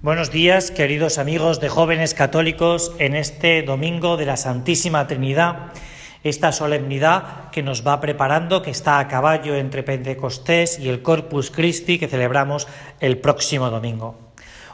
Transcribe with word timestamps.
Buenos 0.00 0.30
días, 0.30 0.70
queridos 0.70 1.18
amigos 1.18 1.58
de 1.58 1.68
jóvenes 1.68 2.14
católicos, 2.14 2.92
en 3.00 3.16
este 3.16 3.62
domingo 3.62 4.16
de 4.16 4.26
la 4.26 4.36
Santísima 4.36 5.08
Trinidad, 5.08 5.72
esta 6.22 6.52
solemnidad 6.52 7.50
que 7.50 7.64
nos 7.64 7.84
va 7.84 8.00
preparando, 8.00 8.62
que 8.62 8.70
está 8.70 9.00
a 9.00 9.08
caballo 9.08 9.56
entre 9.56 9.82
Pentecostés 9.82 10.78
y 10.78 10.88
el 10.88 11.02
Corpus 11.02 11.50
Christi 11.50 11.98
que 11.98 12.06
celebramos 12.06 12.68
el 13.00 13.18
próximo 13.18 13.70
domingo. 13.70 14.14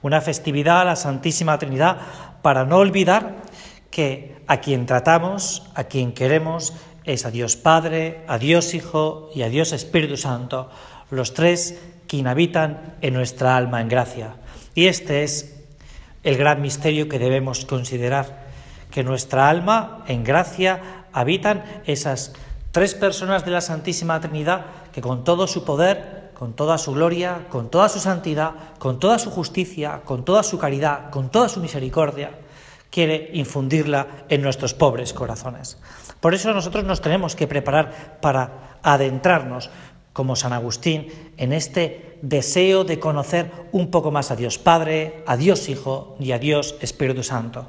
Una 0.00 0.22
festividad 0.22 0.80
a 0.80 0.86
la 0.86 0.96
Santísima 0.96 1.58
Trinidad 1.58 1.98
para 2.40 2.64
no 2.64 2.78
olvidar 2.78 3.42
que 3.90 4.36
a 4.46 4.62
quien 4.62 4.86
tratamos, 4.86 5.68
a 5.74 5.84
quien 5.84 6.12
queremos, 6.12 6.72
es 7.04 7.26
a 7.26 7.30
Dios 7.30 7.56
Padre, 7.56 8.24
a 8.26 8.38
Dios 8.38 8.72
Hijo 8.72 9.28
y 9.34 9.42
a 9.42 9.50
Dios 9.50 9.72
Espíritu 9.72 10.16
Santo, 10.16 10.70
los 11.10 11.34
tres 11.34 11.78
quien 12.06 12.26
habitan 12.26 12.96
en 13.02 13.12
nuestra 13.12 13.54
alma 13.54 13.82
en 13.82 13.90
gracia. 13.90 14.36
Y 14.74 14.86
este 14.86 15.22
es 15.22 15.56
el 16.22 16.36
gran 16.36 16.60
misterio 16.60 17.08
que 17.08 17.18
debemos 17.18 17.64
considerar, 17.64 18.48
que 18.90 19.02
nuestra 19.02 19.48
alma 19.48 20.04
en 20.06 20.24
gracia 20.24 21.06
habitan 21.12 21.64
esas 21.86 22.32
tres 22.72 22.94
personas 22.94 23.44
de 23.44 23.50
la 23.50 23.60
Santísima 23.60 24.20
Trinidad 24.20 24.66
que 24.92 25.00
con 25.00 25.24
todo 25.24 25.46
su 25.46 25.64
poder, 25.64 26.30
con 26.34 26.54
toda 26.54 26.78
su 26.78 26.92
gloria, 26.92 27.46
con 27.50 27.70
toda 27.70 27.88
su 27.88 28.00
santidad, 28.00 28.52
con 28.78 28.98
toda 28.98 29.18
su 29.18 29.30
justicia, 29.30 30.02
con 30.04 30.24
toda 30.24 30.42
su 30.42 30.58
caridad, 30.58 31.10
con 31.10 31.30
toda 31.30 31.48
su 31.48 31.60
misericordia, 31.60 32.30
quiere 32.90 33.30
infundirla 33.34 34.24
en 34.28 34.42
nuestros 34.42 34.74
pobres 34.74 35.12
corazones. 35.12 35.78
Por 36.20 36.34
eso 36.34 36.52
nosotros 36.52 36.84
nos 36.84 37.00
tenemos 37.00 37.36
que 37.36 37.46
preparar 37.46 38.18
para 38.20 38.78
adentrarnos 38.82 39.70
como 40.12 40.36
San 40.36 40.52
Agustín, 40.52 41.08
en 41.36 41.52
este 41.52 42.18
deseo 42.22 42.84
de 42.84 42.98
conocer 42.98 43.50
un 43.72 43.90
poco 43.90 44.10
más 44.10 44.30
a 44.30 44.36
Dios 44.36 44.58
Padre, 44.58 45.22
a 45.26 45.36
Dios 45.36 45.68
Hijo 45.68 46.16
y 46.18 46.32
a 46.32 46.38
Dios 46.38 46.76
Espíritu 46.80 47.22
Santo. 47.22 47.66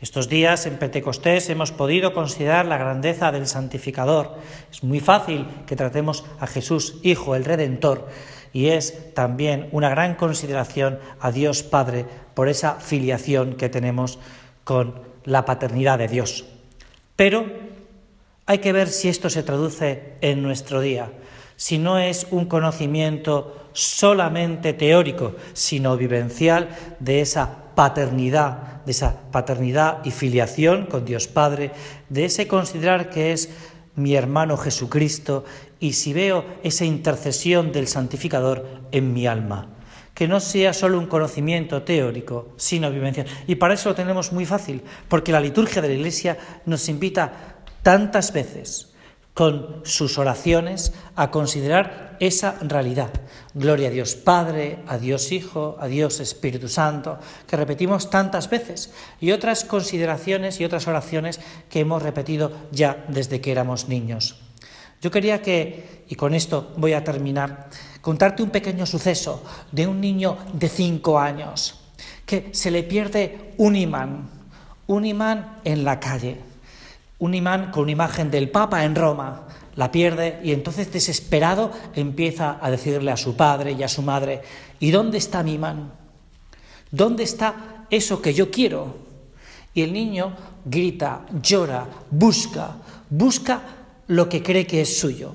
Estos 0.00 0.28
días 0.28 0.66
en 0.66 0.78
Pentecostés 0.78 1.48
hemos 1.48 1.70
podido 1.70 2.12
considerar 2.12 2.66
la 2.66 2.76
grandeza 2.76 3.30
del 3.30 3.46
santificador. 3.46 4.36
Es 4.70 4.82
muy 4.82 4.98
fácil 4.98 5.46
que 5.64 5.76
tratemos 5.76 6.24
a 6.40 6.48
Jesús 6.48 6.96
Hijo, 7.04 7.36
el 7.36 7.44
Redentor, 7.44 8.08
y 8.52 8.68
es 8.68 9.14
también 9.14 9.68
una 9.70 9.88
gran 9.88 10.16
consideración 10.16 10.98
a 11.20 11.30
Dios 11.30 11.62
Padre 11.62 12.04
por 12.34 12.48
esa 12.48 12.74
filiación 12.74 13.54
que 13.54 13.68
tenemos 13.68 14.18
con 14.64 15.00
la 15.24 15.44
paternidad 15.44 15.98
de 15.98 16.08
Dios. 16.08 16.46
Pero 17.14 17.46
hay 18.46 18.58
que 18.58 18.72
ver 18.72 18.88
si 18.88 19.08
esto 19.08 19.30
se 19.30 19.44
traduce 19.44 20.14
en 20.20 20.42
nuestro 20.42 20.80
día 20.80 21.12
si 21.62 21.78
no 21.78 21.96
es 21.96 22.26
un 22.32 22.46
conocimiento 22.46 23.68
solamente 23.72 24.72
teórico, 24.72 25.36
sino 25.52 25.96
vivencial 25.96 26.70
de 26.98 27.20
esa 27.20 27.72
paternidad, 27.76 28.82
de 28.84 28.90
esa 28.90 29.30
paternidad 29.30 30.04
y 30.04 30.10
filiación 30.10 30.86
con 30.86 31.04
Dios 31.04 31.28
Padre, 31.28 31.70
de 32.08 32.24
ese 32.24 32.48
considerar 32.48 33.10
que 33.10 33.30
es 33.30 33.50
mi 33.94 34.16
hermano 34.16 34.56
Jesucristo 34.56 35.44
y 35.78 35.92
si 35.92 36.12
veo 36.12 36.44
esa 36.64 36.84
intercesión 36.84 37.70
del 37.70 37.86
santificador 37.86 38.66
en 38.90 39.12
mi 39.12 39.28
alma. 39.28 39.68
Que 40.14 40.26
no 40.26 40.40
sea 40.40 40.72
solo 40.72 40.98
un 40.98 41.06
conocimiento 41.06 41.84
teórico, 41.84 42.54
sino 42.56 42.90
vivencial. 42.90 43.28
Y 43.46 43.54
para 43.54 43.74
eso 43.74 43.90
lo 43.90 43.94
tenemos 43.94 44.32
muy 44.32 44.46
fácil, 44.46 44.82
porque 45.06 45.30
la 45.30 45.38
liturgia 45.38 45.80
de 45.80 45.90
la 45.90 45.94
Iglesia 45.94 46.36
nos 46.66 46.88
invita 46.88 47.32
tantas 47.84 48.32
veces 48.32 48.91
con 49.34 49.80
sus 49.84 50.18
oraciones 50.18 50.92
a 51.16 51.30
considerar 51.30 52.16
esa 52.20 52.56
realidad. 52.60 53.10
Gloria 53.54 53.88
a 53.88 53.90
Dios 53.90 54.14
Padre, 54.14 54.80
a 54.86 54.98
Dios 54.98 55.32
Hijo, 55.32 55.76
a 55.80 55.86
Dios 55.86 56.20
Espíritu 56.20 56.68
Santo, 56.68 57.18
que 57.46 57.56
repetimos 57.56 58.10
tantas 58.10 58.48
veces, 58.48 58.92
y 59.20 59.32
otras 59.32 59.64
consideraciones 59.64 60.60
y 60.60 60.64
otras 60.64 60.86
oraciones 60.86 61.40
que 61.68 61.80
hemos 61.80 62.02
repetido 62.02 62.52
ya 62.70 63.04
desde 63.08 63.40
que 63.40 63.52
éramos 63.52 63.88
niños. 63.88 64.36
Yo 65.00 65.10
quería 65.10 65.42
que, 65.42 66.04
y 66.08 66.14
con 66.14 66.34
esto 66.34 66.72
voy 66.76 66.92
a 66.92 67.02
terminar, 67.02 67.68
contarte 68.00 68.42
un 68.42 68.50
pequeño 68.50 68.86
suceso 68.86 69.42
de 69.72 69.86
un 69.86 70.00
niño 70.00 70.36
de 70.52 70.68
cinco 70.68 71.18
años 71.18 71.80
que 72.24 72.50
se 72.52 72.70
le 72.70 72.84
pierde 72.84 73.54
un 73.56 73.74
imán, 73.74 74.30
un 74.86 75.04
imán 75.04 75.58
en 75.64 75.84
la 75.84 75.98
calle 75.98 76.51
un 77.22 77.36
imán 77.36 77.70
con 77.70 77.84
una 77.84 77.92
imagen 77.92 78.32
del 78.32 78.50
Papa 78.50 78.84
en 78.84 78.96
Roma, 78.96 79.46
la 79.76 79.92
pierde 79.92 80.40
y 80.42 80.50
entonces 80.50 80.92
desesperado 80.92 81.70
empieza 81.94 82.58
a 82.60 82.68
decirle 82.68 83.12
a 83.12 83.16
su 83.16 83.36
padre 83.36 83.70
y 83.78 83.84
a 83.84 83.88
su 83.88 84.02
madre, 84.02 84.42
¿y 84.80 84.90
dónde 84.90 85.18
está 85.18 85.44
mi 85.44 85.54
imán? 85.54 85.92
¿Dónde 86.90 87.22
está 87.22 87.86
eso 87.90 88.20
que 88.20 88.34
yo 88.34 88.50
quiero? 88.50 88.96
Y 89.72 89.82
el 89.82 89.92
niño 89.92 90.34
grita, 90.64 91.24
llora, 91.40 91.86
busca, 92.10 92.78
busca 93.08 93.62
lo 94.08 94.28
que 94.28 94.42
cree 94.42 94.66
que 94.66 94.80
es 94.80 94.98
suyo. 94.98 95.32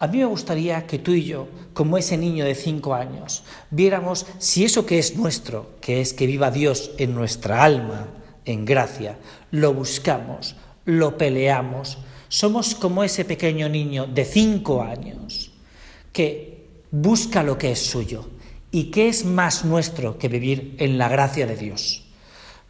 A 0.00 0.08
mí 0.08 0.18
me 0.18 0.24
gustaría 0.24 0.88
que 0.88 0.98
tú 0.98 1.12
y 1.12 1.22
yo, 1.22 1.46
como 1.72 1.98
ese 1.98 2.16
niño 2.16 2.44
de 2.44 2.56
cinco 2.56 2.94
años, 2.94 3.44
viéramos 3.70 4.26
si 4.38 4.64
eso 4.64 4.84
que 4.86 4.98
es 4.98 5.16
nuestro, 5.16 5.76
que 5.80 6.00
es 6.00 6.14
que 6.14 6.26
viva 6.26 6.50
Dios 6.50 6.90
en 6.98 7.14
nuestra 7.14 7.62
alma, 7.62 8.08
en 8.44 8.64
gracia, 8.64 9.18
lo 9.52 9.72
buscamos, 9.72 10.56
lo 10.84 11.18
peleamos. 11.18 11.98
Somos 12.28 12.74
como 12.74 13.04
ese 13.04 13.24
pequeño 13.24 13.68
niño 13.68 14.06
de 14.06 14.24
cinco 14.24 14.82
años 14.82 15.50
que 16.12 16.66
busca 16.90 17.42
lo 17.42 17.58
que 17.58 17.72
es 17.72 17.80
suyo 17.80 18.28
y 18.70 18.84
que 18.84 19.08
es 19.08 19.24
más 19.24 19.64
nuestro 19.64 20.18
que 20.18 20.28
vivir 20.28 20.76
en 20.78 20.98
la 20.98 21.08
gracia 21.08 21.46
de 21.46 21.56
Dios. 21.56 22.04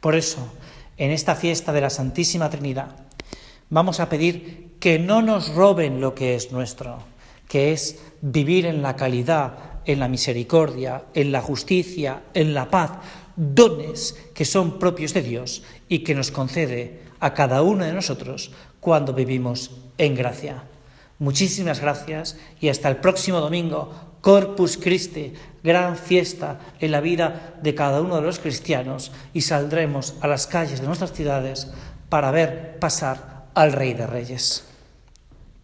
Por 0.00 0.14
eso, 0.14 0.52
en 0.96 1.10
esta 1.10 1.34
fiesta 1.34 1.72
de 1.72 1.82
la 1.82 1.90
Santísima 1.90 2.48
Trinidad, 2.48 2.96
vamos 3.68 4.00
a 4.00 4.08
pedir 4.08 4.76
que 4.80 4.98
no 4.98 5.20
nos 5.20 5.54
roben 5.54 6.00
lo 6.00 6.14
que 6.14 6.34
es 6.34 6.52
nuestro, 6.52 6.98
que 7.48 7.72
es 7.72 8.00
vivir 8.22 8.64
en 8.64 8.80
la 8.80 8.96
calidad, 8.96 9.82
en 9.84 10.00
la 10.00 10.08
misericordia, 10.08 11.04
en 11.14 11.32
la 11.32 11.42
justicia, 11.42 12.22
en 12.32 12.54
la 12.54 12.70
paz, 12.70 12.92
dones 13.40 14.16
que 14.34 14.44
son 14.44 14.78
propios 14.78 15.14
de 15.14 15.22
Dios 15.22 15.62
y 15.88 16.00
que 16.00 16.14
nos 16.14 16.30
concede 16.30 17.00
a 17.20 17.32
cada 17.32 17.62
uno 17.62 17.86
de 17.86 17.94
nosotros 17.94 18.52
cuando 18.80 19.14
vivimos 19.14 19.70
en 19.96 20.14
gracia. 20.14 20.64
Muchísimas 21.18 21.80
gracias 21.80 22.36
y 22.60 22.68
hasta 22.68 22.88
el 22.88 22.96
próximo 22.96 23.40
domingo, 23.40 23.92
Corpus 24.20 24.76
Christi, 24.76 25.32
gran 25.64 25.96
fiesta 25.96 26.60
en 26.80 26.92
la 26.92 27.00
vida 27.00 27.58
de 27.62 27.74
cada 27.74 28.02
uno 28.02 28.16
de 28.16 28.22
los 28.22 28.38
cristianos 28.38 29.10
y 29.32 29.40
saldremos 29.40 30.14
a 30.20 30.28
las 30.28 30.46
calles 30.46 30.80
de 30.80 30.86
nuestras 30.86 31.12
ciudades 31.12 31.68
para 32.10 32.30
ver 32.30 32.78
pasar 32.78 33.46
al 33.54 33.72
Rey 33.72 33.94
de 33.94 34.06
Reyes. 34.06 34.69